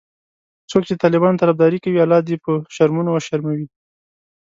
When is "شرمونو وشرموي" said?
2.75-3.65